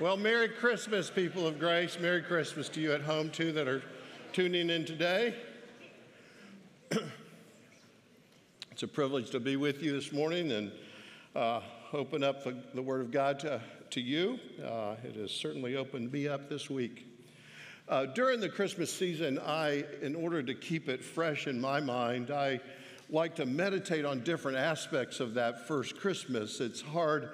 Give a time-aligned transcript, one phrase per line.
[0.00, 1.98] Well, Merry Christmas, people of grace.
[2.00, 3.82] Merry Christmas to you at home, too, that are
[4.32, 5.34] tuning in today.
[8.70, 10.72] it's a privilege to be with you this morning and
[11.36, 11.60] uh,
[11.92, 14.38] open up the, the, Word of God to, to you.
[14.64, 17.06] Uh, it has certainly opened me up this week.
[17.86, 22.30] Uh, during the Christmas season, I, in order to keep it fresh in my mind,
[22.30, 22.60] I
[23.10, 26.58] like to meditate on different aspects of that first Christmas.
[26.58, 27.32] It's hard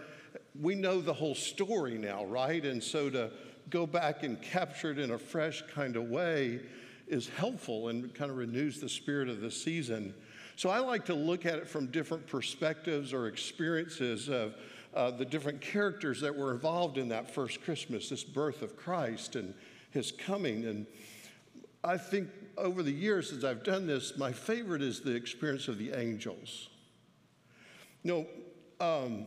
[0.61, 2.65] we know the whole story now, right?
[2.65, 3.31] And so to
[3.71, 6.61] go back and capture it in a fresh kind of way
[7.09, 10.15] is helpful and kind of renews the spirit of the season.
[10.57, 14.55] So I like to look at it from different perspectives or experiences of
[14.95, 19.37] uh, the different characters that were involved in that first Christmas, this birth of Christ
[19.37, 19.53] and
[19.91, 20.65] his coming.
[20.65, 20.87] And
[21.85, 25.79] I think over the years, as I've done this, my favorite is the experience of
[25.79, 26.71] the angels.
[28.03, 28.27] You
[28.81, 29.27] know, um,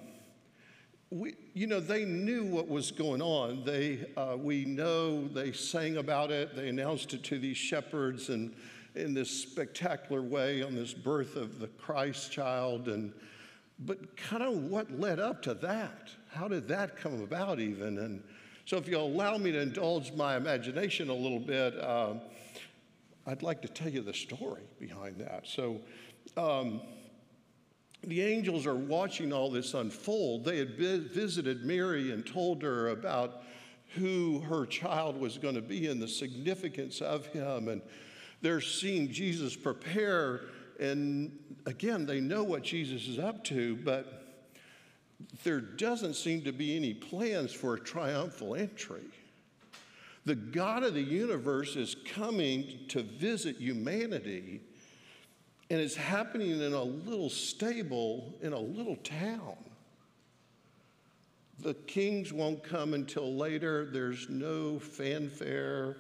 [1.12, 3.64] we, you know, they knew what was going on.
[3.64, 6.56] They, uh, we know they sang about it.
[6.56, 8.54] They announced it to these shepherds and
[8.96, 12.88] in this spectacular way on this birth of the Christ child.
[12.90, 13.14] And,
[13.80, 16.10] but kind of what led up to that?
[16.30, 17.98] How did that come about even?
[17.98, 18.24] And
[18.66, 22.16] so if you'll allow me to indulge my imagination a little bit, uh,
[23.26, 25.48] I'd like to tell you the story behind that.
[25.48, 25.82] So,
[26.38, 26.82] um,
[28.04, 30.46] the angels are watching all this unfold.
[30.46, 33.44] They had visited Mary and told her about
[33.96, 37.68] who her child was going to be and the significance of him.
[37.68, 37.82] And
[38.42, 40.42] they're seeing Jesus prepare.
[40.80, 44.28] And again, they know what Jesus is up to, but
[45.44, 49.04] there doesn't seem to be any plans for a triumphal entry.
[50.26, 54.62] The God of the universe is coming to visit humanity
[55.70, 59.56] and it's happening in a little stable in a little town.
[61.60, 63.86] The kings won't come until later.
[63.86, 65.98] There's no fanfare.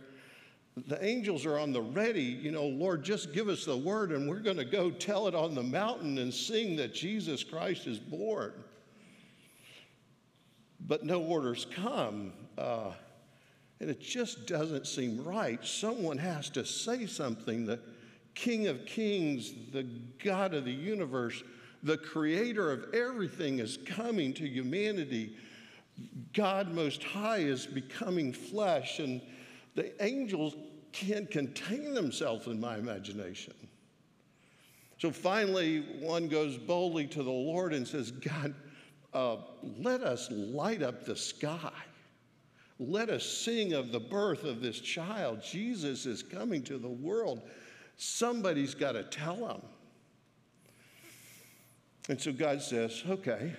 [0.87, 2.21] The angels are on the ready.
[2.21, 5.35] You know, Lord, just give us the word and we're going to go tell it
[5.35, 8.53] on the mountain and sing that Jesus Christ is born.
[10.79, 12.31] But no orders come.
[12.57, 12.93] Uh,
[13.81, 15.63] and it just doesn't seem right.
[15.63, 17.81] Someone has to say something that
[18.39, 19.83] King of Kings, the
[20.23, 21.43] God of the universe,
[21.83, 25.35] the creator of everything is coming to humanity.
[26.33, 29.21] God Most High is becoming flesh, and
[29.75, 30.55] the angels
[30.93, 33.53] can't contain themselves in my imagination.
[34.99, 38.55] So finally, one goes boldly to the Lord and says, God,
[39.13, 39.35] uh,
[39.77, 41.73] let us light up the sky.
[42.79, 45.41] Let us sing of the birth of this child.
[45.43, 47.41] Jesus is coming to the world.
[48.01, 49.61] Somebody's got to tell them.
[52.07, 53.53] And so God says, okay,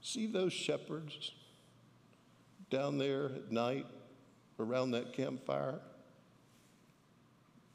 [0.00, 1.32] see those shepherds
[2.70, 3.84] down there at night
[4.58, 5.78] around that campfire?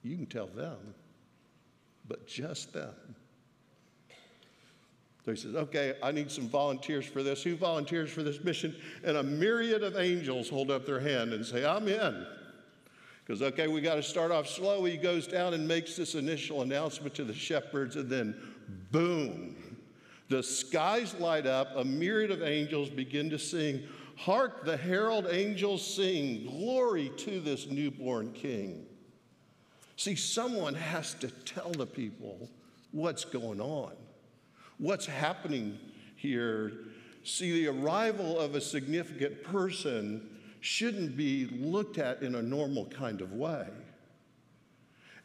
[0.01, 0.95] You can tell them,
[2.07, 2.95] but just them.
[5.23, 7.44] So he says, okay, I need some volunteers for this.
[7.44, 8.75] Who volunteers for this mission?
[9.03, 12.25] And a myriad of angels hold up their hand and say, I'm in.
[13.31, 14.84] Because, okay, we got to start off slow.
[14.84, 18.36] He goes down and makes this initial announcement to the shepherds, and then
[18.92, 19.78] boom,
[20.28, 21.69] the skies light up.
[21.78, 23.84] A myriad of angels begin to sing,
[24.18, 28.86] Hark, the herald angels sing, Glory to this newborn king.
[29.96, 32.50] See, someone has to tell the people
[32.92, 33.94] what's going on,
[34.78, 35.80] what's happening
[36.18, 36.74] here.
[37.24, 40.31] See, the arrival of a significant person
[40.62, 43.68] shouldn't be looked at in a normal kind of way.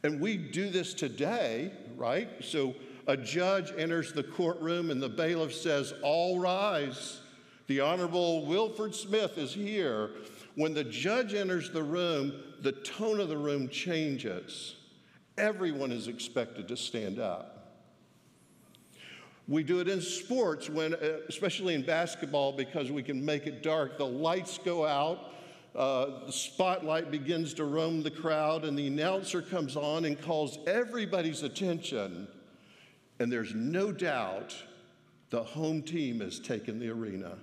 [0.02, 2.28] And we do this today, right?
[2.40, 2.74] So
[3.06, 7.20] a judge enters the courtroom and the bailiff says, All rise.
[7.66, 10.10] The Honorable Wilford Smith is here.
[10.54, 12.32] When the judge enters the room,
[12.62, 14.76] the tone of the room changes.
[15.36, 17.55] Everyone is expected to stand up.
[19.48, 23.62] We do it in sports, when, uh, especially in basketball, because we can make it
[23.62, 23.96] dark.
[23.96, 25.32] The lights go out,
[25.76, 30.58] uh, the spotlight begins to roam the crowd, and the announcer comes on and calls
[30.66, 32.26] everybody's attention.
[33.20, 34.56] And there's no doubt
[35.30, 37.38] the home team has taken the arena.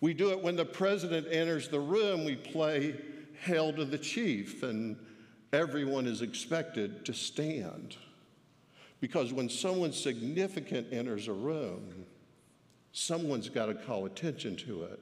[0.00, 2.94] We do it when the president enters the room, we play
[3.42, 4.96] Hail to the Chief, and
[5.52, 7.96] everyone is expected to stand.
[9.00, 12.04] Because when someone significant enters a room,
[12.92, 15.00] someone's got to call attention to it.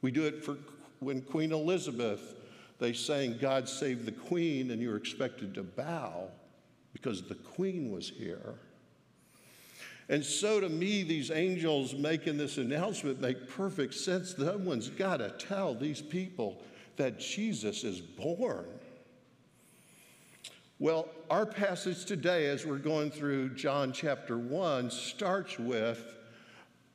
[0.00, 0.56] We do it for
[1.00, 2.34] when Queen Elizabeth,
[2.78, 6.28] they sang, God save the Queen, and you're expected to bow
[6.92, 8.54] because the Queen was here.
[10.08, 14.34] And so to me, these angels making this announcement make perfect sense.
[14.36, 16.62] Someone's got to tell these people
[16.96, 18.66] that Jesus is born.
[20.82, 26.02] Well, our passage today, as we're going through John chapter 1, starts with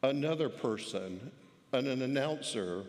[0.04, 1.32] another person,
[1.72, 2.84] an, an announcer,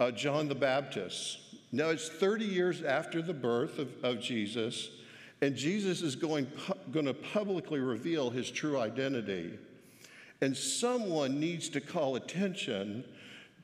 [0.00, 1.54] uh, John the Baptist.
[1.70, 4.90] Now, it's 30 years after the birth of, of Jesus,
[5.42, 9.60] and Jesus is going, pu- going to publicly reveal his true identity.
[10.40, 13.04] And someone needs to call attention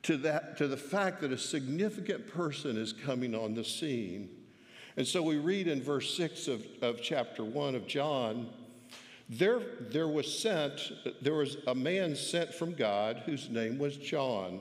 [0.05, 4.29] to, that, to the fact that a significant person is coming on the scene.
[4.97, 8.49] And so we read in verse 6 of, of chapter 1 of John
[9.29, 10.93] there, there was sent,
[11.23, 14.61] there was a man sent from God whose name was John.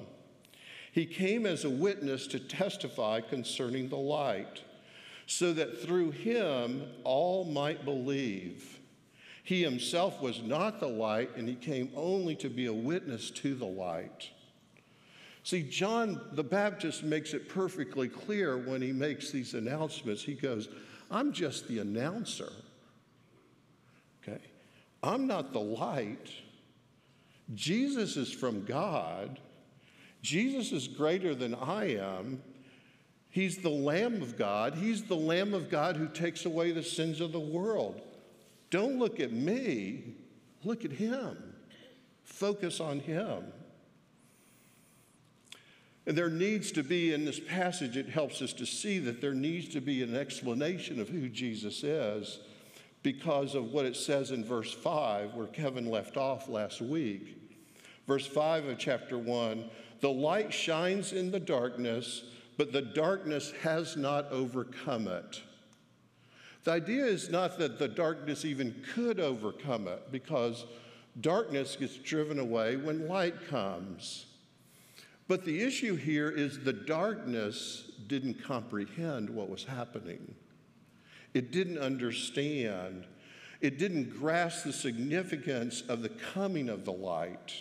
[0.92, 4.62] He came as a witness to testify concerning the light,
[5.26, 8.80] so that through him all might believe.
[9.44, 13.56] He himself was not the light, and he came only to be a witness to
[13.56, 14.30] the light.
[15.44, 20.24] See, John the Baptist makes it perfectly clear when he makes these announcements.
[20.24, 20.70] He goes,
[21.12, 22.52] I'm just the announcer.
[24.22, 24.42] Okay?
[25.04, 26.30] I'm not the light.
[27.54, 29.40] Jesus is from God.
[30.22, 32.42] Jesus is greater than I am.
[33.30, 34.76] He's the Lamb of God.
[34.76, 38.00] He's the Lamb of God who takes away the sins of the world.
[38.70, 40.16] Don't look at me,
[40.64, 41.38] look at Him.
[42.24, 43.44] Focus on Him.
[46.06, 49.34] And there needs to be, in this passage, it helps us to see that there
[49.34, 52.40] needs to be an explanation of who Jesus is
[53.04, 57.38] because of what it says in verse 5, where Kevin left off last week.
[58.08, 59.70] Verse 5 of chapter 1
[60.02, 62.26] the light shines in the darkness,
[62.58, 65.42] but the darkness has not overcome it.
[66.66, 70.66] The idea is not that the darkness even could overcome it, because
[71.22, 74.26] darkness gets driven away when light comes.
[75.28, 80.36] But the issue here is the darkness didn't comprehend what was happening.
[81.34, 83.06] It didn't understand.
[83.62, 87.54] It didn't grasp the significance of the coming of the light.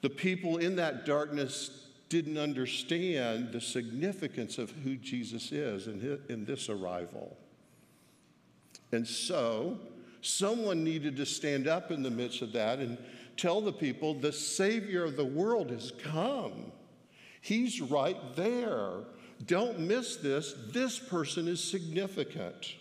[0.00, 6.18] The people in that darkness didn't understand the significance of who Jesus is in, his,
[6.28, 7.36] in this arrival.
[8.92, 9.78] And so,
[10.20, 12.98] someone needed to stand up in the midst of that and
[13.36, 16.72] tell the people the Savior of the world has come.
[17.40, 19.04] He's right there.
[19.46, 20.54] Don't miss this.
[20.72, 22.74] This person is significant.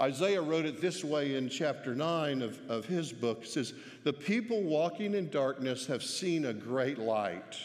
[0.00, 3.42] Isaiah wrote it this way in chapter 9 of, of his book.
[3.42, 7.56] It says, The people walking in darkness have seen a great light.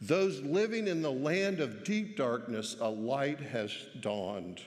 [0.00, 4.60] Those living in the land of deep darkness, a light has dawned.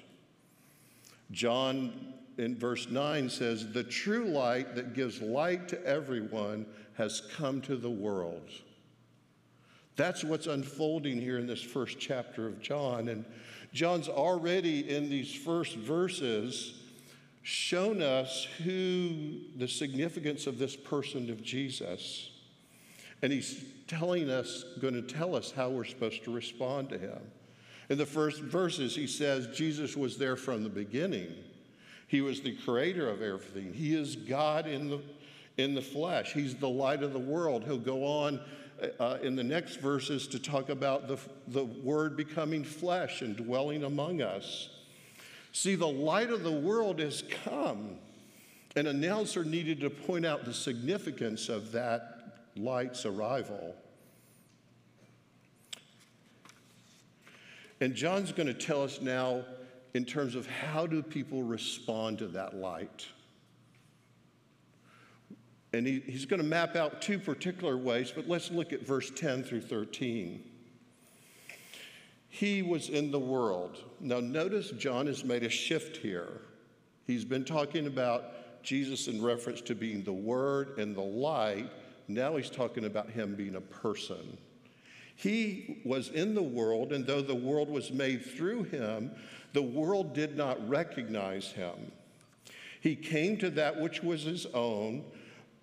[1.31, 6.66] John in verse 9 says, The true light that gives light to everyone
[6.96, 8.50] has come to the world.
[9.96, 13.08] That's what's unfolding here in this first chapter of John.
[13.08, 13.26] And
[13.74, 16.82] John's already in these first verses
[17.44, 22.32] shown us who the significance of this person of Jesus.
[23.22, 27.20] And he's telling us, going to tell us how we're supposed to respond to him.
[27.90, 31.34] In the first verses, he says Jesus was there from the beginning.
[32.07, 33.74] He was the creator of everything.
[33.74, 35.02] He is God in the,
[35.58, 36.34] in the flesh.
[36.34, 37.63] He's the light of the world.
[37.63, 38.39] He'll go on
[39.00, 43.84] uh, in the next verses to talk about the, the Word becoming flesh and dwelling
[43.84, 44.70] among us.
[45.51, 47.98] See, the light of the world has come.
[48.75, 53.74] An announcer needed to point out the significance of that light's arrival.
[57.79, 59.46] And John's going to tell us now
[59.96, 63.08] in terms of how do people respond to that light.
[65.72, 69.10] And he, he's going to map out two particular ways, but let's look at verse
[69.10, 70.44] 10 through 13.
[72.28, 73.86] He was in the world.
[74.02, 76.42] Now, notice John has made a shift here.
[77.08, 81.72] He's been talking about Jesus in reference to being the Word and the light.
[82.10, 84.38] Now he's talking about him being a person.
[85.16, 89.12] He was in the world, and though the world was made through him,
[89.55, 91.91] the world did not recognize him.
[92.79, 95.03] He came to that which was his own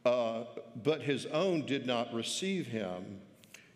[0.04, 0.44] uh,
[0.82, 3.20] but his own did not receive him.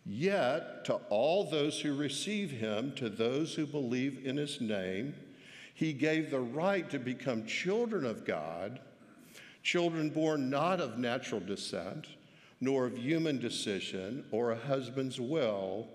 [0.04, 5.14] Yet, to all those who receive him, to those who believe in his name,
[5.74, 8.80] he gave the right to become children of God,
[9.62, 12.06] children born not of natural descent,
[12.60, 15.86] nor of human decision or a husband's will,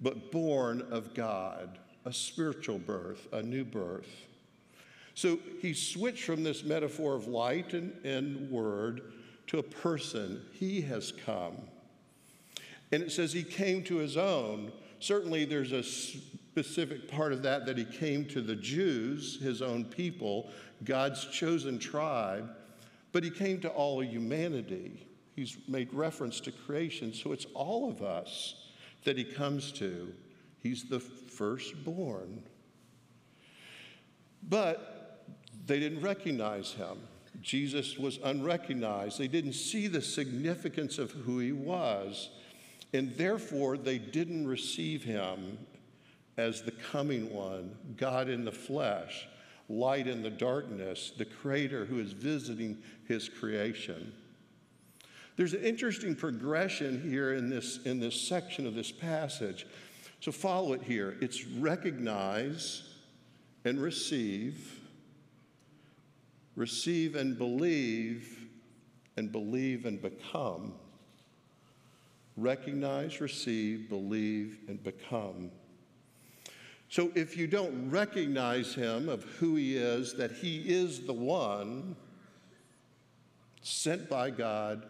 [0.00, 4.08] but born of God, a spiritual birth, a new birth.
[5.14, 9.12] So he switched from this metaphor of light and, and word
[9.48, 10.42] to a person.
[10.52, 11.56] He has come.
[12.92, 14.70] And it says he came to his own.
[15.00, 19.84] Certainly, there's a specific part of that that he came to the Jews, his own
[19.84, 20.48] people,
[20.84, 22.50] God's chosen tribe,
[23.12, 25.06] but he came to all humanity.
[25.34, 28.54] He's made reference to creation, so it's all of us
[29.04, 30.12] that he comes to.
[30.62, 31.00] He's the
[31.36, 32.42] firstborn.
[34.48, 35.24] But
[35.66, 36.98] they didn't recognize him.
[37.42, 39.18] Jesus was unrecognized.
[39.18, 42.30] They didn't see the significance of who he was.
[42.92, 45.58] And therefore, they didn't receive him
[46.36, 49.26] as the coming one, God in the flesh,
[49.68, 54.12] light in the darkness, the creator who is visiting his creation.
[55.36, 59.66] There's an interesting progression here in this, in this section of this passage.
[60.20, 61.16] So follow it here.
[61.20, 62.82] It's recognize
[63.64, 64.80] and receive,
[66.54, 68.46] receive and believe,
[69.16, 70.74] and believe and become.
[72.36, 75.50] Recognize, receive, believe, and become.
[76.88, 81.96] So if you don't recognize him of who he is, that he is the one
[83.62, 84.86] sent by God,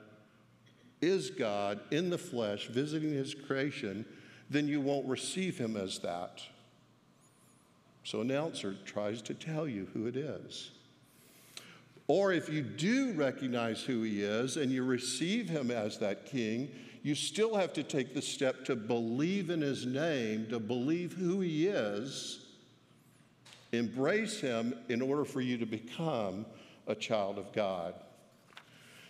[1.00, 4.04] is God in the flesh, visiting his creation,
[4.50, 6.43] then you won't receive him as that.
[8.05, 10.71] So, an announcer tries to tell you who it is.
[12.09, 16.71] Or if you do recognize who he is and you receive him as that king,
[17.03, 21.41] you still have to take the step to believe in his name, to believe who
[21.41, 22.47] he is,
[23.73, 26.47] embrace him in order for you to become
[26.87, 27.95] a child of God.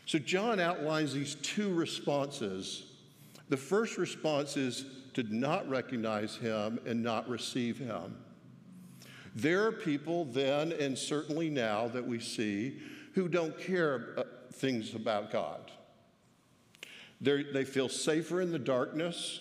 [0.06, 2.84] So, John outlines these two responses.
[3.50, 8.14] The first response is to not recognize him and not receive him.
[9.34, 12.78] There are people then and certainly now that we see
[13.14, 15.70] who don't care uh, things about God.
[17.22, 19.40] They're, they feel safer in the darkness.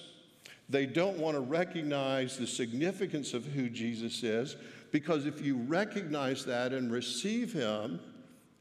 [0.70, 4.56] They don't want to recognize the significance of who Jesus is
[4.94, 8.00] because if you recognize that and receive Him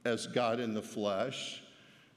[0.05, 1.63] as God in the flesh,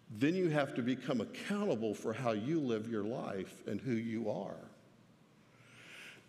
[0.10, 4.32] then you have to become accountable for how you live your life and who you
[4.32, 4.67] are.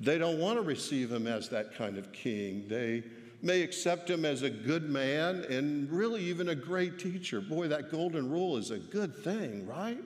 [0.01, 2.67] They don't want to receive Him as that kind of king.
[2.69, 3.05] They
[3.43, 7.41] may accept Him as a good man and really even a great teacher.
[7.41, 10.05] Boy, that golden rule is a good thing, right?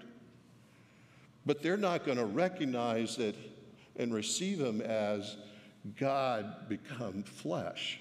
[1.45, 3.37] But they're not going to recognize it
[3.97, 5.37] and receive him as
[5.99, 8.01] God become flesh.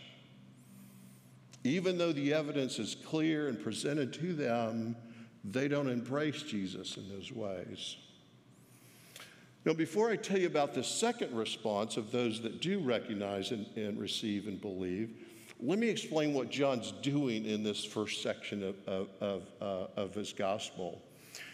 [1.63, 4.95] Even though the evidence is clear and presented to them,
[5.43, 7.97] they don't embrace Jesus in those ways.
[9.63, 13.67] Now, before I tell you about the second response of those that do recognize and,
[13.75, 15.15] and receive and believe,
[15.59, 20.15] let me explain what John's doing in this first section of, of, of, uh, of
[20.15, 20.99] his gospel.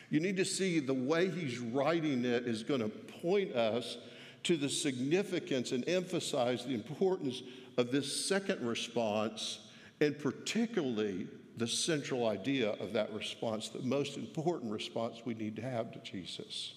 [0.10, 3.98] You need to see the way he's writing it is going to point us
[4.44, 7.44] to the significance and emphasize the importance
[7.76, 9.60] of this second response,
[10.00, 15.62] and particularly the central idea of that response, the most important response we need to
[15.62, 16.74] have to Jesus.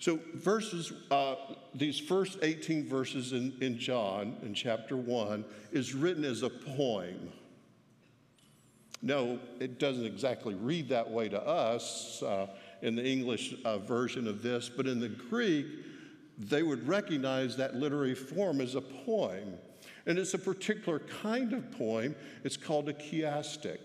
[0.00, 1.34] So, verses, uh,
[1.74, 7.30] these first 18 verses in, in John, in chapter 1, is written as a poem.
[9.02, 12.46] No, it doesn't exactly read that way to us uh,
[12.80, 15.66] in the English uh, version of this, but in the Greek,
[16.38, 19.52] they would recognize that literary form as a poem.
[20.06, 22.16] And it's a particular kind of poem.
[22.42, 23.80] It's called a chiastic.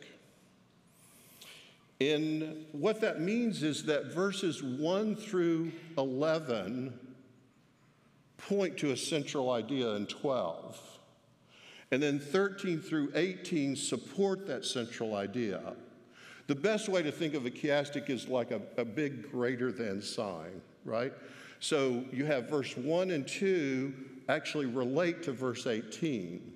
[2.02, 6.94] And what that means is that verses 1 through 11
[8.38, 10.80] point to a central idea in 12.
[11.92, 15.74] And then 13 through 18 support that central idea.
[16.48, 20.02] The best way to think of a chiastic is like a, a big greater than
[20.02, 21.14] sign, right?
[21.60, 23.94] So you have verse 1 and 2
[24.30, 26.54] actually relate to verse 18.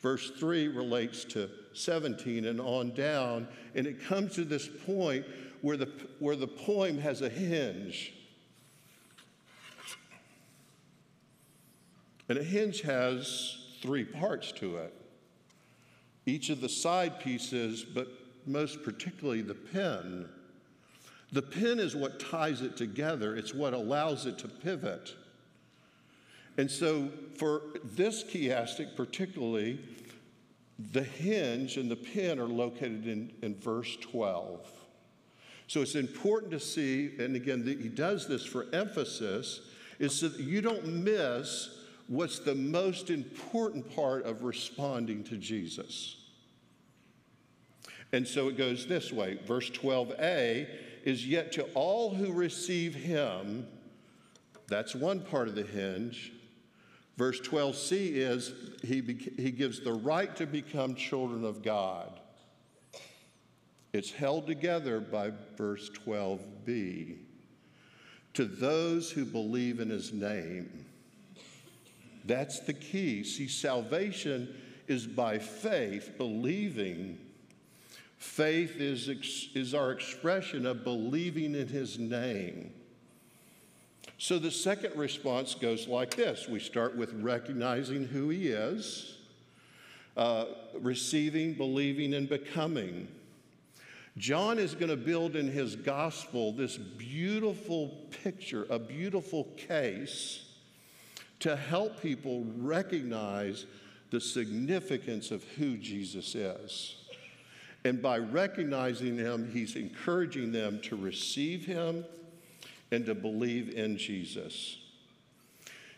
[0.00, 3.48] Verse 3 relates to 17 and on down.
[3.74, 5.26] And it comes to this point
[5.60, 8.14] where the, where the poem has a hinge.
[12.28, 14.94] And a hinge has three parts to it.
[16.26, 18.08] Each of the side pieces, but
[18.46, 20.28] most particularly the pin.
[21.32, 25.14] The pin is what ties it together, it's what allows it to pivot.
[26.56, 29.80] And so, for this chiastic particularly,
[30.78, 34.68] the hinge and the pin are located in, in verse 12.
[35.66, 39.60] So it's important to see, and again, he does this for emphasis,
[39.98, 41.78] is so that you don't miss
[42.08, 46.16] what's the most important part of responding to Jesus.
[48.12, 49.38] And so it goes this way.
[49.46, 50.68] Verse 12a
[51.04, 53.66] is yet to all who receive him,
[54.68, 56.32] that's one part of the hinge.
[57.16, 58.52] Verse 12c is
[58.82, 59.00] he,
[59.36, 62.20] he gives the right to become children of God.
[63.92, 67.16] It's held together by verse 12b.
[68.34, 70.84] To those who believe in his name.
[72.24, 73.22] That's the key.
[73.22, 74.52] See, salvation
[74.88, 77.18] is by faith, believing.
[78.18, 79.08] Faith is,
[79.54, 82.72] is our expression of believing in his name.
[84.18, 89.16] So the second response goes like this we start with recognizing who he is,
[90.16, 90.46] uh,
[90.80, 93.08] receiving, believing, and becoming.
[94.16, 97.88] John is going to build in his gospel this beautiful
[98.22, 100.44] picture, a beautiful case
[101.40, 103.66] to help people recognize
[104.10, 106.96] the significance of who Jesus is.
[107.84, 112.04] And by recognizing him, he's encouraging them to receive him
[112.90, 114.78] and to believe in Jesus.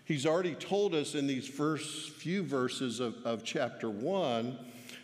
[0.05, 4.59] He's already told us in these first few verses of, of chapter one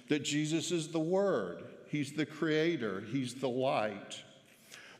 [0.09, 4.23] that Jesus is the Word, He's the Creator, He's the light.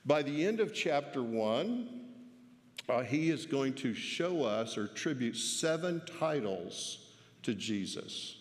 [0.05, 2.03] By the end of chapter one,
[2.89, 6.99] uh, he is going to show us or attribute seven titles
[7.43, 8.37] to Jesus.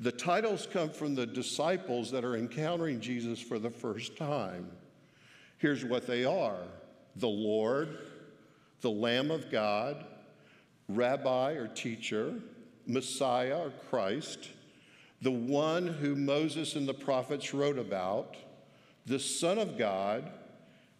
[0.00, 4.68] The titles come from the disciples that are encountering Jesus for the first time.
[5.58, 6.58] Here's what they are
[7.18, 7.98] the Lord,
[8.80, 10.04] the Lamb of God,
[10.88, 12.34] Rabbi or teacher,
[12.86, 14.50] Messiah or Christ,
[15.20, 18.36] the one who Moses and the prophets wrote about,
[19.06, 20.30] the Son of God,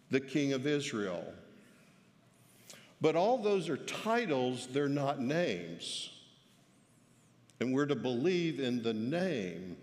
[0.09, 1.23] the King of Israel.
[3.01, 6.09] But all those are titles, they're not names.
[7.61, 9.77] And we're to believe in the name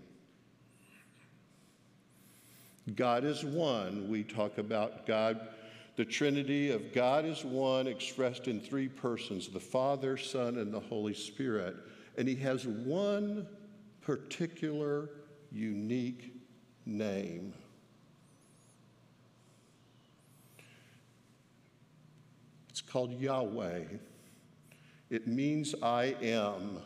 [2.95, 4.07] God is one.
[4.09, 5.45] We talk about God
[5.97, 10.79] the Trinity of God is one, expressed in three persons the Father, Son, and the
[10.79, 11.75] Holy Spirit.
[12.17, 13.47] And He has one
[14.01, 15.09] particular,
[15.51, 16.33] unique
[16.85, 17.51] name.
[22.69, 23.81] It's called Yahweh.
[25.09, 26.77] It means I am.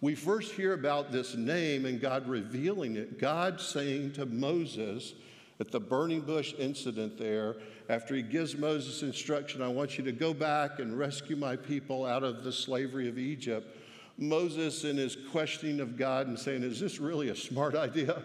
[0.00, 3.18] We first hear about this name and God revealing it.
[3.18, 5.12] God saying to Moses,
[5.58, 7.56] at the burning bush incident there,
[7.88, 12.04] after he gives Moses instruction, I want you to go back and rescue my people
[12.04, 13.76] out of the slavery of Egypt.
[14.18, 18.22] Moses, in his questioning of God and saying, Is this really a smart idea?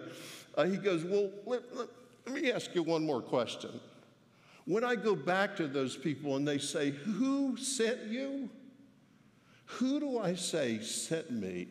[0.58, 1.88] Uh, he goes, Well, let, let,
[2.26, 3.80] let me ask you one more question.
[4.66, 8.50] When I go back to those people and they say, Who sent you?
[9.66, 11.68] Who do I say sent me?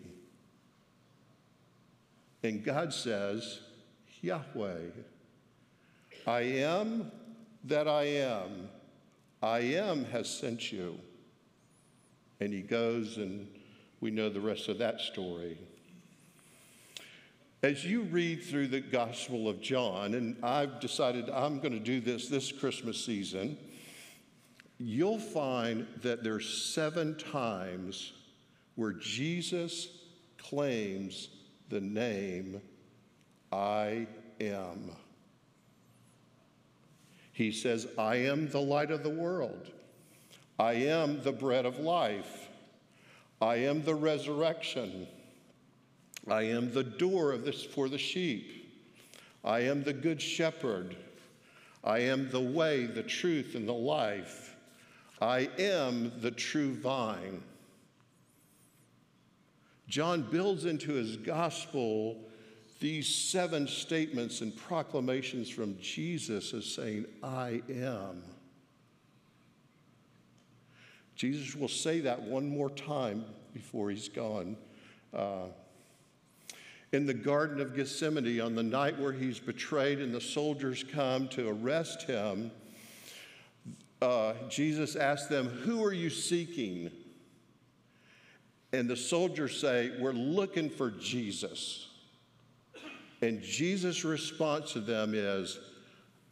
[2.42, 3.60] And God says,
[4.22, 4.78] Yahweh.
[6.26, 7.10] I am
[7.64, 8.68] that I am.
[9.42, 10.98] I am has sent you.
[12.40, 13.48] And he goes, and
[14.00, 15.58] we know the rest of that story.
[17.62, 22.00] As you read through the Gospel of John, and I've decided I'm going to do
[22.00, 23.58] this this Christmas season,
[24.78, 28.14] you'll find that there's seven times
[28.76, 29.88] where Jesus
[30.38, 31.28] claims
[31.68, 32.62] the name
[33.52, 34.06] I
[34.40, 34.92] am.
[37.40, 39.70] He says, I am the light of the world.
[40.58, 42.50] I am the bread of life.
[43.40, 45.06] I am the resurrection.
[46.28, 48.70] I am the door of this for the sheep.
[49.42, 50.94] I am the good shepherd.
[51.82, 54.54] I am the way, the truth, and the life.
[55.22, 57.42] I am the true vine.
[59.88, 62.18] John builds into his gospel
[62.80, 68.22] these seven statements and proclamations from Jesus as saying, I am.
[71.14, 74.56] Jesus will say that one more time before he's gone.
[75.12, 75.48] Uh,
[76.92, 81.28] in the Garden of Gethsemane, on the night where he's betrayed and the soldiers come
[81.28, 82.50] to arrest him,
[84.00, 86.90] uh, Jesus asked them, Who are you seeking?
[88.72, 91.89] And the soldiers say, We're looking for Jesus.
[93.22, 95.58] And Jesus' response to them is,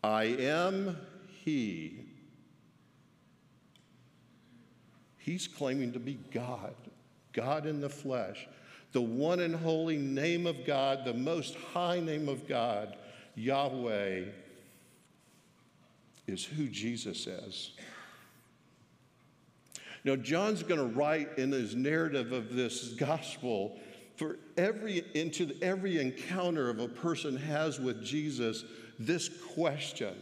[0.02, 0.96] I am
[1.44, 2.06] He.
[5.18, 6.74] He's claiming to be God,
[7.32, 8.48] God in the flesh,
[8.92, 12.96] the one and holy name of God, the most high name of God,
[13.34, 14.24] Yahweh,
[16.26, 17.72] is who Jesus is.
[20.04, 23.78] Now, John's going to write in his narrative of this gospel
[24.18, 28.64] for every into every encounter of a person has with Jesus
[28.98, 30.14] this question.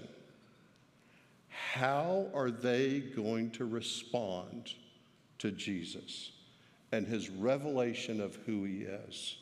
[1.48, 4.74] How are they going to respond
[5.38, 6.32] to Jesus
[6.92, 9.38] and his revelation of who he is?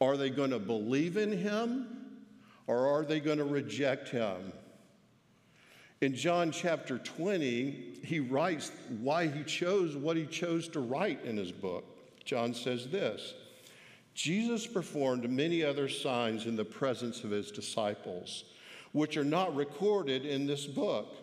[0.00, 1.86] Are they going to believe in him
[2.66, 4.52] or are they going to reject him?
[6.00, 11.36] In John chapter 20, he writes why he chose what he chose to write in
[11.36, 11.84] his book.
[12.24, 13.34] John says this
[14.14, 18.44] Jesus performed many other signs in the presence of his disciples,
[18.92, 21.16] which are not recorded in this book.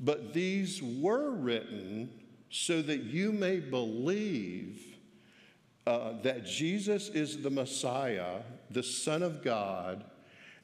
[0.00, 2.10] But these were written
[2.50, 4.80] so that you may believe
[5.86, 10.04] uh, that Jesus is the Messiah, the Son of God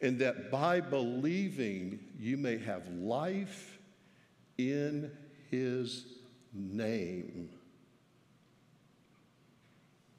[0.00, 3.78] and that by believing you may have life
[4.58, 5.10] in
[5.50, 6.06] his
[6.52, 7.50] name.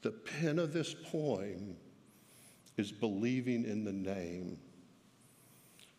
[0.02, 1.76] The pen of this poem
[2.76, 4.58] is believing in the name.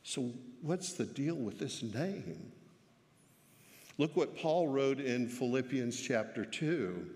[0.03, 2.51] So, what's the deal with this name?
[3.97, 7.09] Look what Paul wrote in Philippians chapter 2.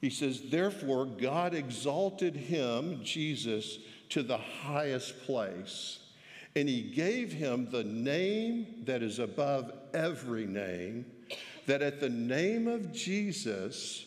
[0.00, 3.78] He says, Therefore, God exalted him, Jesus,
[4.10, 6.00] to the highest place.
[6.54, 11.06] And he gave him the name that is above every name,
[11.66, 14.05] that at the name of Jesus,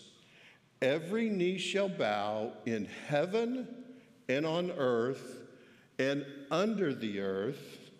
[0.81, 3.67] every knee shall bow in heaven
[4.27, 5.41] and on earth
[5.97, 7.91] and under the earth,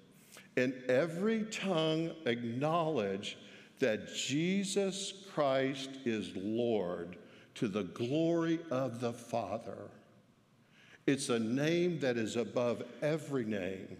[0.56, 3.38] and every tongue acknowledge
[3.80, 7.18] that Jesus Christ is Lord
[7.56, 9.90] to the glory of the Father.
[11.06, 13.98] It's a name that is above every name.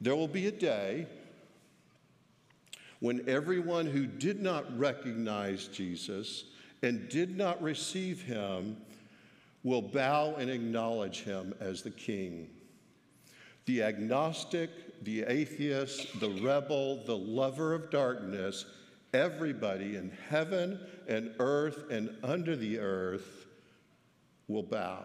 [0.00, 1.06] There will be a day
[3.02, 6.44] when everyone who did not recognize Jesus
[6.84, 8.76] and did not receive him
[9.64, 12.48] will bow and acknowledge him as the king.
[13.64, 14.70] The agnostic,
[15.02, 18.66] the atheist, the rebel, the lover of darkness,
[19.12, 23.46] everybody in heaven and earth and under the earth
[24.46, 25.02] will bow.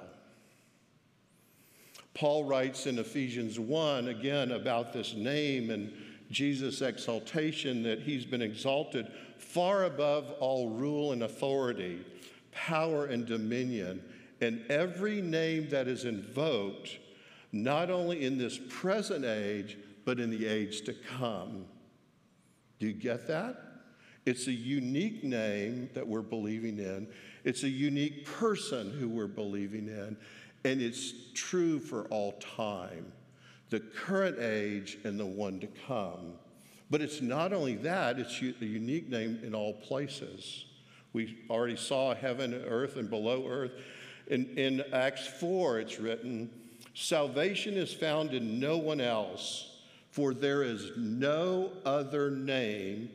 [2.14, 5.92] Paul writes in Ephesians 1 again about this name and
[6.30, 12.06] Jesus' exaltation that he's been exalted far above all rule and authority,
[12.52, 14.04] power and dominion,
[14.42, 16.98] and every name that is invoked,
[17.52, 21.66] not only in this present age, but in the age to come.
[22.80, 23.58] Do you get that?
[24.26, 27.08] It's a unique name that we're believing in.
[27.44, 30.18] It's a unique person who we're believing in,
[30.66, 33.14] and it's true for all time
[33.70, 36.34] the current age and the one to come.
[36.90, 40.66] But it's not only that, it's a unique name in all places.
[41.14, 43.72] We already saw heaven and earth and below earth.
[44.28, 46.50] In, in Acts 4, it's written,
[46.94, 49.80] Salvation is found in no one else,
[50.12, 53.10] for there is no other name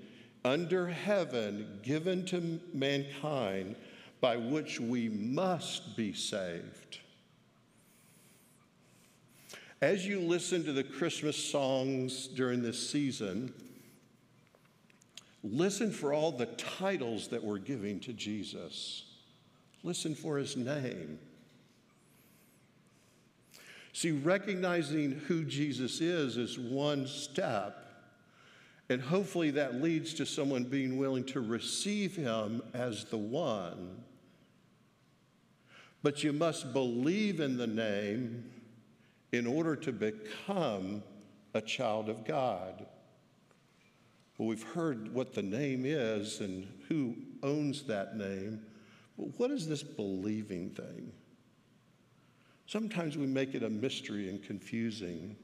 [0.44, 3.76] under heaven given to mankind
[4.20, 6.98] by which we must be saved.
[9.82, 13.52] As you listen to the Christmas songs during this season,
[15.42, 19.04] listen for all the titles that we're giving to Jesus.
[19.82, 21.18] Listen for his name.
[23.92, 27.84] See, recognizing who Jesus is is one step,
[28.88, 34.04] and hopefully that leads to someone being willing to receive him as the one
[36.04, 38.44] but you must believe in the name
[39.32, 41.02] in order to become
[41.54, 42.86] a child of God.
[44.38, 48.60] Well, we've heard what the name is and who owns that name,
[49.18, 51.12] but what is this believing thing?
[52.66, 55.36] Sometimes we make it a mystery and confusing.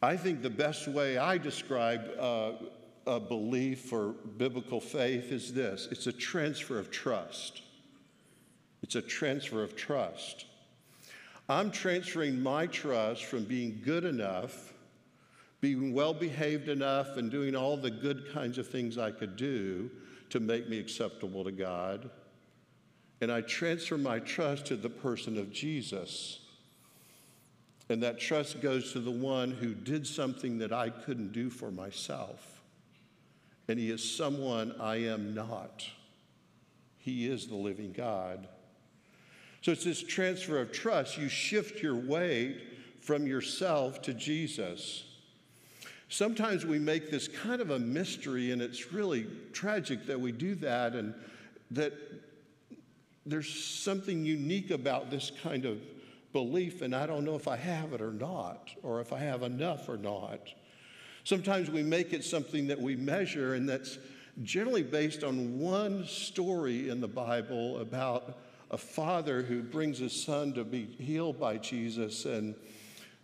[0.00, 2.52] I think the best way I describe uh,
[3.06, 7.62] a belief or biblical faith is this it's a transfer of trust.
[8.82, 10.46] It's a transfer of trust.
[11.48, 14.74] I'm transferring my trust from being good enough,
[15.60, 19.90] being well behaved enough, and doing all the good kinds of things I could do
[20.30, 22.10] to make me acceptable to God.
[23.20, 26.40] And I transfer my trust to the person of Jesus.
[27.88, 31.70] And that trust goes to the one who did something that I couldn't do for
[31.70, 32.60] myself.
[33.66, 35.86] And he is someone I am not.
[36.98, 38.46] He is the living God.
[39.62, 41.18] So it's this transfer of trust.
[41.18, 42.60] You shift your weight
[43.00, 45.04] from yourself to Jesus.
[46.08, 50.54] Sometimes we make this kind of a mystery, and it's really tragic that we do
[50.56, 51.14] that, and
[51.70, 51.92] that
[53.26, 55.80] there's something unique about this kind of
[56.32, 59.42] belief, and I don't know if I have it or not, or if I have
[59.42, 60.48] enough or not.
[61.24, 63.98] Sometimes we make it something that we measure, and that's
[64.42, 68.38] generally based on one story in the Bible about
[68.70, 72.54] a father who brings his son to be healed by Jesus, and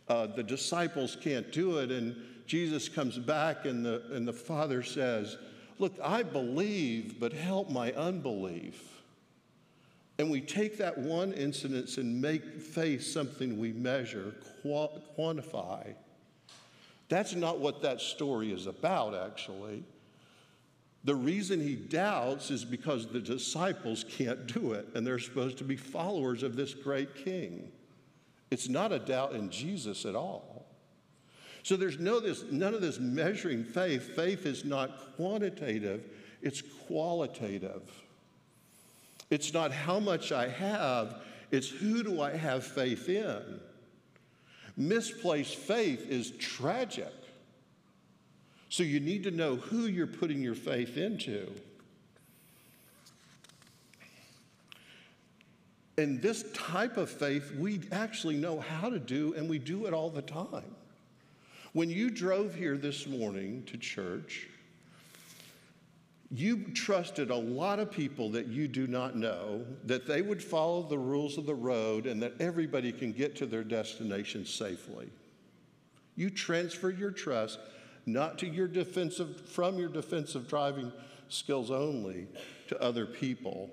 [0.08, 1.90] uh, the disciples can't do it.
[1.90, 5.36] And Jesus comes back, and the, and the father says,
[5.78, 8.94] Look, I believe, but help my unbelief.
[10.18, 15.94] And we take that one incident and make faith something we measure, quantify.
[17.08, 19.82] That's not what that story is about, actually.
[21.04, 25.64] The reason he doubts is because the disciples can't do it, and they're supposed to
[25.64, 27.70] be followers of this great king.
[28.50, 30.66] It's not a doubt in Jesus at all.
[31.62, 34.14] So there's no this, none of this measuring faith.
[34.14, 36.04] Faith is not quantitative,
[36.40, 37.82] it's qualitative.
[39.30, 43.60] It's not how much I have, it's who do I have faith in.
[44.76, 47.12] Misplaced faith is tragic.
[48.74, 51.48] So you need to know who you're putting your faith into.
[55.96, 59.94] And this type of faith, we actually know how to do, and we do it
[59.94, 60.74] all the time.
[61.72, 64.48] When you drove here this morning to church,
[66.32, 70.82] you trusted a lot of people that you do not know that they would follow
[70.82, 75.08] the rules of the road and that everybody can get to their destination safely.
[76.16, 77.60] You transfer your trust
[78.06, 80.92] not to your defensive from your defensive driving
[81.28, 82.26] skills only
[82.68, 83.70] to other people.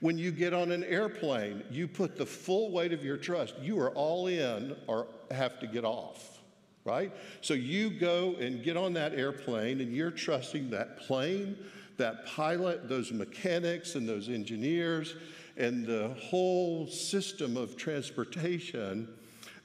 [0.00, 3.54] When you get on an airplane, you put the full weight of your trust.
[3.60, 6.40] You are all in or have to get off,
[6.84, 7.12] right?
[7.40, 11.56] So you go and get on that airplane and you're trusting that plane,
[11.98, 15.14] that pilot, those mechanics, and those engineers,
[15.56, 19.08] and the whole system of transportation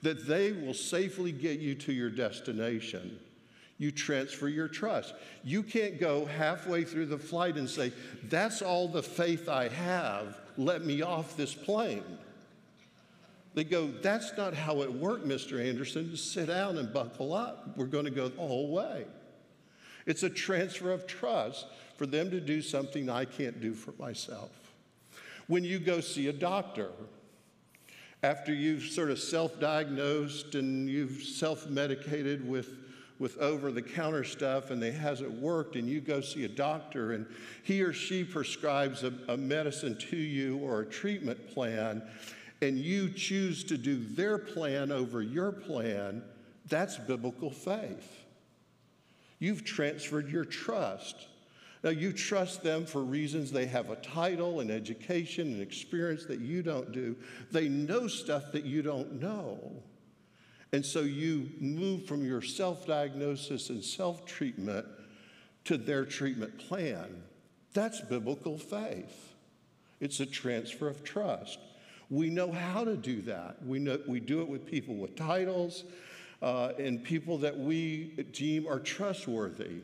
[0.03, 3.19] that they will safely get you to your destination
[3.77, 5.13] you transfer your trust.
[5.43, 7.91] You can't go halfway through the flight and say,
[8.29, 10.39] That's all the faith I have.
[10.57, 12.03] Let me off this plane.
[13.53, 15.63] They go, That's not how it worked, Mr.
[15.63, 16.09] Anderson.
[16.09, 17.77] Just sit down and buckle up.
[17.77, 19.05] We're going to go the whole way.
[20.07, 24.51] It's a transfer of trust for them to do something I can't do for myself.
[25.47, 26.89] When you go see a doctor,
[28.23, 32.86] after you've sort of self diagnosed and you've self medicated with
[33.19, 37.13] with over the counter stuff and it hasn't worked, and you go see a doctor
[37.13, 37.25] and
[37.63, 42.01] he or she prescribes a, a medicine to you or a treatment plan,
[42.61, 46.23] and you choose to do their plan over your plan,
[46.67, 48.25] that's biblical faith.
[49.39, 51.27] You've transferred your trust.
[51.83, 56.39] Now, you trust them for reasons they have a title and education and experience that
[56.39, 57.15] you don't do.
[57.51, 59.59] They know stuff that you don't know.
[60.73, 64.85] And so you move from your self diagnosis and self treatment
[65.65, 67.23] to their treatment plan.
[67.73, 69.33] That's biblical faith.
[69.99, 71.59] It's a transfer of trust.
[72.09, 73.63] We know how to do that.
[73.65, 75.83] We, know, we do it with people with titles
[76.41, 79.81] uh, and people that we deem are trustworthy.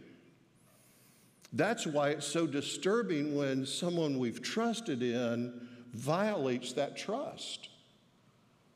[1.51, 7.69] That's why it's so disturbing when someone we've trusted in violates that trust.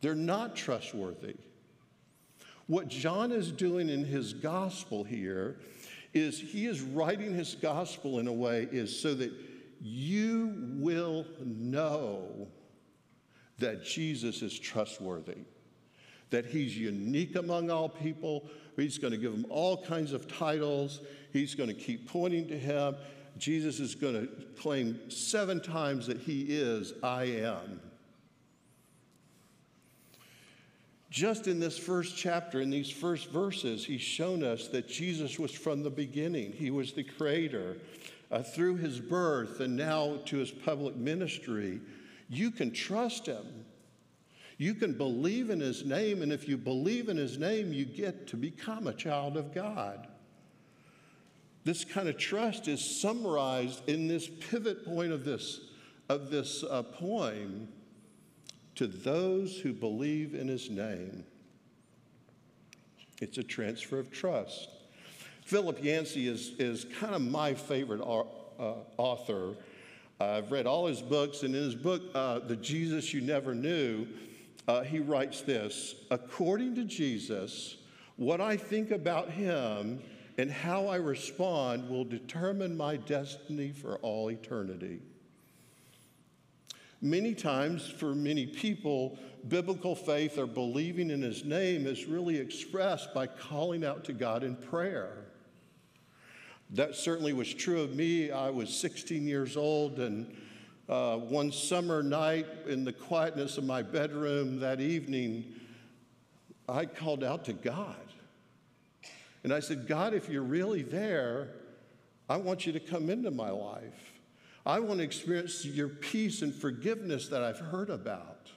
[0.01, 1.35] They're not trustworthy.
[2.67, 5.57] What John is doing in his gospel here
[6.13, 9.31] is he is writing his gospel in a way is so that
[9.81, 12.47] you will know
[13.59, 15.37] that Jesus is trustworthy,
[16.29, 18.49] that he's unique among all people.
[18.75, 21.01] He's going to give them all kinds of titles.
[21.33, 22.95] He's going to keep pointing to him.
[23.37, 24.27] Jesus is going to
[24.59, 27.79] claim seven times that he is I am.
[31.17, 35.49] Just in this first chapter, in these first verses, he's shown us that Jesus was
[35.49, 36.51] from the beginning.
[36.51, 37.77] He was the creator.
[38.29, 41.79] Uh, through his birth and now to his public ministry,
[42.29, 43.65] you can trust him.
[44.59, 48.27] You can believe in his name, and if you believe in his name, you get
[48.27, 50.05] to become a child of God.
[51.63, 55.61] This kind of trust is summarized in this pivot point of this,
[56.09, 57.69] of this uh, poem
[58.77, 61.23] to those who believe in his name.
[63.19, 64.69] It's a transfer of trust.
[65.43, 69.55] Philip Yancey is, is kind of my favorite uh, author.
[70.19, 74.07] I've read all his books, and in his book, uh, The Jesus You Never Knew,
[74.67, 77.77] uh, he writes this According to Jesus,
[78.15, 80.01] What I think about him
[80.37, 84.99] and how I respond will determine my destiny for all eternity.
[87.01, 93.13] Many times, for many people, biblical faith or believing in his name is really expressed
[93.13, 95.25] by calling out to God in prayer.
[96.71, 98.31] That certainly was true of me.
[98.31, 100.35] I was 16 years old, and
[100.89, 105.53] uh, one summer night in the quietness of my bedroom that evening,
[106.67, 107.95] I called out to God.
[109.43, 111.49] And I said, God, if you're really there,
[112.27, 114.16] I want you to come into my life.
[114.67, 118.49] I want to experience your peace and forgiveness that I've heard about.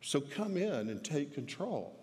[0.00, 1.96] So come in and take control.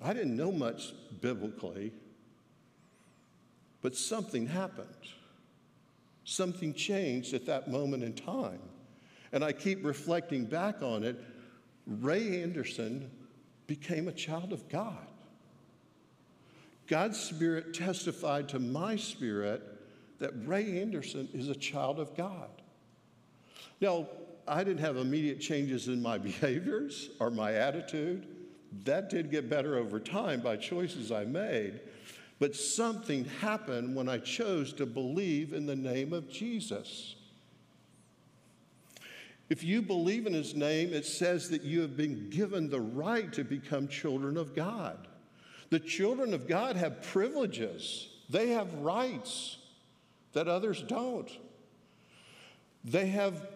[0.00, 1.92] I didn't know much biblically,
[3.82, 4.86] but something happened.
[6.22, 8.60] Something changed at that moment in time.
[9.32, 11.20] And I keep reflecting back on it.
[11.88, 13.10] Ray Anderson
[13.66, 15.08] became a child of God.
[16.86, 19.73] God's Spirit testified to my spirit
[20.18, 22.50] that Ray Anderson is a child of God.
[23.80, 24.08] Now,
[24.46, 28.26] I didn't have immediate changes in my behaviors or my attitude.
[28.84, 31.80] That did get better over time by choices I made.
[32.38, 37.14] But something happened when I chose to believe in the name of Jesus.
[39.48, 43.32] If you believe in his name, it says that you have been given the right
[43.34, 45.06] to become children of God.
[45.70, 49.58] The children of God have privileges, they have rights
[50.34, 51.30] that others don't.
[52.84, 53.46] They have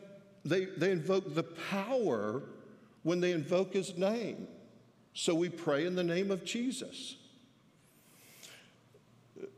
[0.45, 2.43] they, they invoke the power
[3.03, 4.49] when they invoke his name.
[5.13, 7.17] So we pray in the name of Jesus.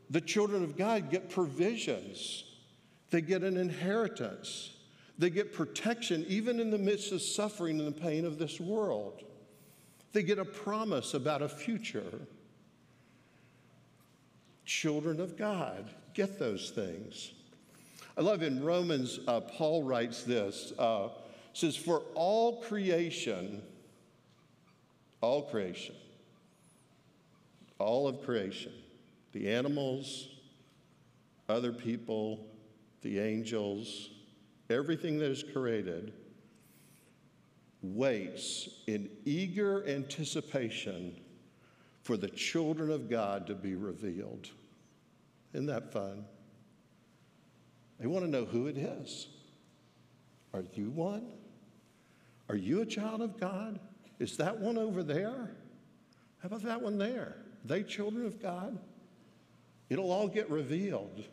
[0.09, 2.43] The children of God get provisions,
[3.11, 4.75] they get an inheritance,
[5.17, 9.23] they get protection even in the midst of suffering and the pain of this world.
[10.13, 12.19] They get a promise about a future.
[14.65, 17.31] Children of God get those things.
[18.17, 21.09] I love in Romans, uh, Paul writes this uh,
[21.53, 23.61] says, For all creation,
[25.21, 25.95] all creation,
[27.79, 28.73] all of creation,
[29.31, 30.29] the animals,
[31.49, 32.45] other people,
[33.01, 34.09] the angels,
[34.69, 36.13] everything that is created
[37.81, 41.19] waits in eager anticipation
[42.03, 44.49] for the children of God to be revealed.
[45.53, 46.25] Isn't that fun?
[47.99, 49.27] They want to know who it is.
[50.53, 51.27] Are you one?
[52.49, 53.79] Are you a child of God?
[54.19, 55.51] Is that one over there?
[56.39, 57.21] How about that one there?
[57.21, 58.77] Are they children of God?
[59.89, 61.23] It'll all get revealed.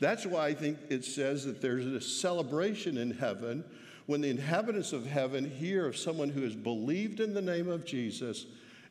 [0.00, 3.64] That's why I think it says that there's a celebration in heaven
[4.06, 7.84] when the inhabitants of heaven hear of someone who has believed in the name of
[7.84, 8.46] Jesus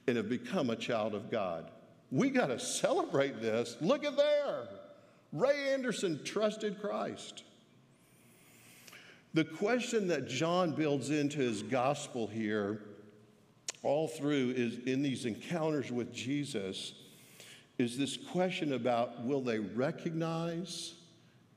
[0.05, 1.71] and have become a child of God.
[2.11, 3.75] We got to celebrate this.
[3.81, 4.67] Look at there.
[5.33, 7.43] Ray Anderson trusted Christ.
[9.33, 12.81] The question that John builds into his gospel here,
[13.83, 16.93] all through, is in these encounters with Jesus,
[17.77, 20.95] is this question about will they recognize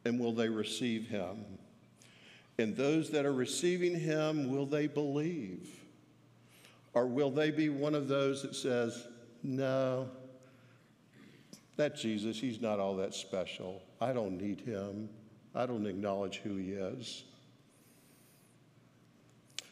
[0.04, 1.44] and will they receive him?
[2.58, 5.70] And those that are receiving him, will they believe?
[6.92, 9.06] Or will they be one of those that says,
[9.42, 10.10] no,
[11.80, 13.82] that Jesus, he's not all that special.
[14.02, 15.08] I don't need him.
[15.54, 17.24] I don't acknowledge who he is.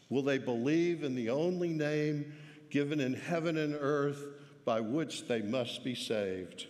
[0.09, 2.33] Will they believe in the only name
[2.71, 4.25] given in heaven and earth
[4.65, 6.67] by which they must be saved?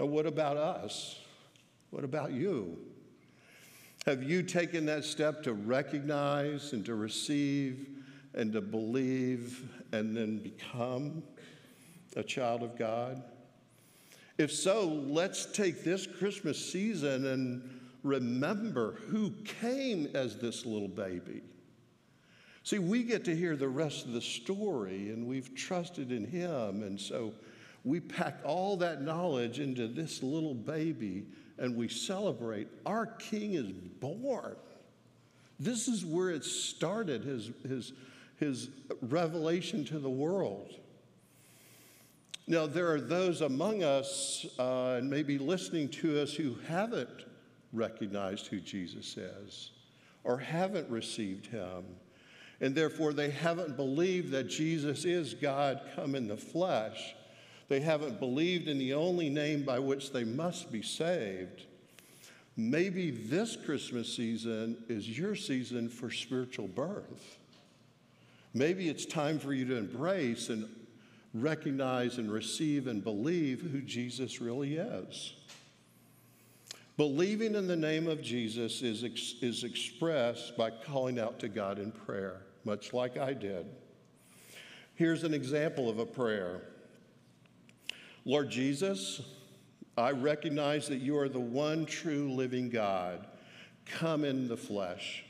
[0.00, 1.20] And what about us?
[1.90, 2.76] What about you?
[4.04, 7.86] Have you taken that step to recognize and to receive
[8.34, 9.62] and to believe
[9.92, 11.22] and then become
[12.16, 13.22] a child of God?
[14.36, 17.70] If so, let's take this Christmas season and
[18.02, 21.42] remember who came as this little baby.
[22.64, 26.82] See, we get to hear the rest of the story, and we've trusted in him.
[26.82, 27.34] And so
[27.84, 31.26] we pack all that knowledge into this little baby,
[31.58, 34.56] and we celebrate our king is born.
[35.60, 37.92] This is where it started, his, his,
[38.38, 38.70] his
[39.02, 40.74] revelation to the world.
[42.46, 47.24] Now, there are those among us, uh, and maybe listening to us, who haven't
[47.72, 49.70] recognized who Jesus is
[50.24, 51.84] or haven't received him.
[52.60, 57.14] And therefore, they haven't believed that Jesus is God come in the flesh.
[57.68, 61.62] They haven't believed in the only name by which they must be saved.
[62.56, 67.38] Maybe this Christmas season is your season for spiritual birth.
[68.52, 70.68] Maybe it's time for you to embrace and
[71.34, 75.34] recognize and receive and believe who Jesus really is.
[76.96, 81.80] Believing in the name of Jesus is, ex- is expressed by calling out to God
[81.80, 83.66] in prayer, much like I did.
[84.94, 86.62] Here's an example of a prayer
[88.24, 89.20] Lord Jesus,
[89.98, 93.26] I recognize that you are the one true living God.
[93.84, 95.24] Come in the flesh.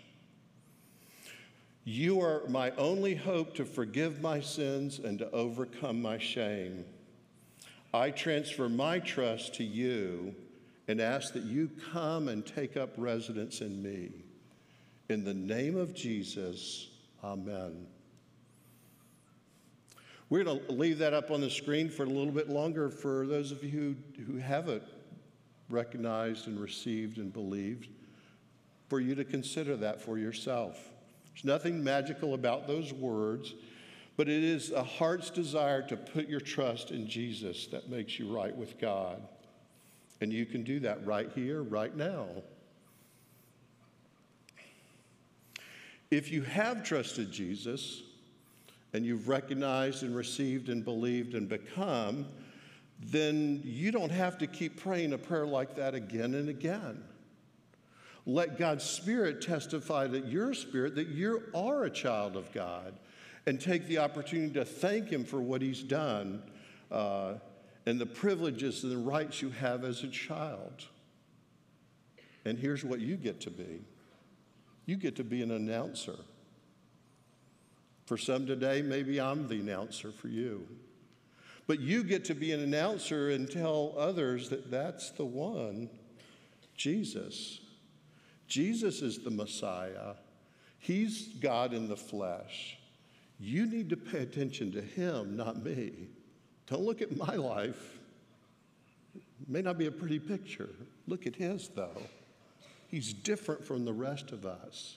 [1.85, 6.87] You are my only hope to forgive my sins and to overcome my shame.
[7.93, 10.35] I transfer my trust to you
[10.89, 14.12] and ask that you come and take up residence in me.
[15.11, 16.89] In the name of Jesus,
[17.22, 17.87] amen.
[20.30, 23.26] We're going to leave that up on the screen for a little bit longer for
[23.26, 23.95] those of you
[24.26, 24.82] who, haven't
[25.68, 27.89] recognized and received and believed,
[28.89, 30.93] for you to consider that for yourself.
[31.35, 33.55] There's nothing magical about those words,
[34.16, 38.35] but it is a heart's desire to put your trust in Jesus that makes you
[38.35, 39.20] right with God.
[40.20, 42.28] And you can do that right here, right now.
[46.11, 48.03] If you have trusted Jesus
[48.93, 52.26] and you've recognized and received and believed and become,
[53.01, 57.03] then you don't have to keep praying a prayer like that again and again.
[58.27, 62.95] Let God's Spirit testify that your spirit, that you are a child of God,
[63.47, 66.43] and take the opportunity to thank Him for what He's done
[66.91, 67.35] uh,
[67.87, 70.87] and the privileges and the rights you have as a child.
[72.47, 73.83] And here's what you get to be
[74.87, 76.16] you get to be an announcer.
[78.05, 80.66] For some today, maybe I'm the announcer for you.
[81.66, 85.89] But you get to be an announcer and tell others that that's the one,
[86.77, 87.61] Jesus.
[88.49, 90.14] Jesus is the Messiah.
[90.78, 92.78] He's God in the flesh.
[93.40, 95.92] You need to pay attention to him, not me.
[96.66, 97.99] Don't look at my life.
[99.14, 100.70] It may not be a pretty picture.
[101.07, 102.03] Look at his, though.
[102.88, 104.97] He's different from the rest of us.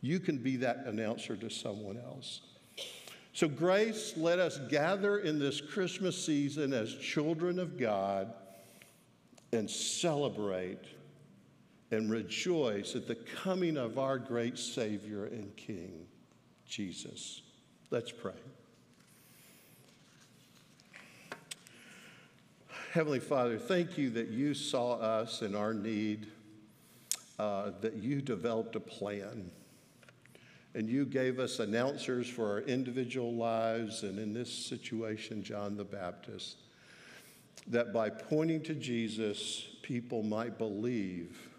[0.00, 2.40] You can be that announcer to someone else.
[3.32, 8.32] So, Grace, let us gather in this Christmas season as children of God
[9.52, 10.84] and celebrate
[11.92, 16.06] and rejoice at the coming of our great Savior and King,
[16.66, 17.42] Jesus.
[17.90, 18.32] Let's pray.
[22.92, 26.26] Heavenly Father, thank you that you saw us in our need,
[27.38, 29.50] uh, that you developed a plan,
[30.74, 35.84] and you gave us announcers for our individual lives, and in this situation, John the
[35.84, 36.56] Baptist,
[37.66, 41.50] that by pointing to Jesus, people might believe,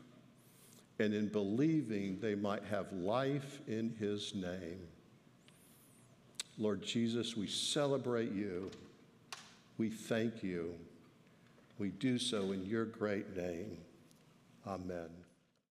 [0.99, 4.79] and in believing, they might have life in his name.
[6.57, 8.69] Lord Jesus, we celebrate you.
[9.77, 10.75] We thank you.
[11.79, 13.77] We do so in your great name.
[14.67, 15.22] Amen.